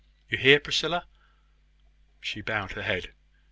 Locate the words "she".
2.21-2.41